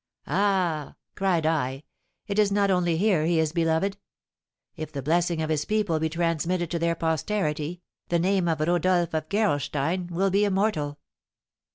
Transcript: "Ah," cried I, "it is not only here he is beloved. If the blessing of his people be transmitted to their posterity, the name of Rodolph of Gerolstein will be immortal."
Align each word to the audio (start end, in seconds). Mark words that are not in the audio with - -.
"Ah," 0.25 0.95
cried 1.13 1.45
I, 1.45 1.83
"it 2.25 2.39
is 2.39 2.51
not 2.51 2.71
only 2.71 2.97
here 2.97 3.23
he 3.27 3.37
is 3.37 3.51
beloved. 3.51 3.97
If 4.75 4.91
the 4.91 5.03
blessing 5.03 5.43
of 5.43 5.51
his 5.51 5.63
people 5.63 5.99
be 5.99 6.09
transmitted 6.09 6.71
to 6.71 6.79
their 6.79 6.95
posterity, 6.95 7.83
the 8.09 8.17
name 8.17 8.47
of 8.47 8.61
Rodolph 8.61 9.13
of 9.13 9.29
Gerolstein 9.29 10.07
will 10.09 10.31
be 10.31 10.43
immortal." 10.43 10.97